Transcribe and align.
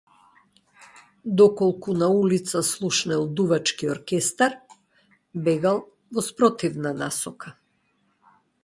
Доколку 1.23 1.93
на 1.93 2.09
улица 2.21 2.63
слушнел 2.63 3.27
дувачки 3.27 3.85
оркестар, 3.85 4.57
бегал 5.33 5.87
во 6.11 6.21
спротивна 6.21 6.93
насока. 7.05 7.55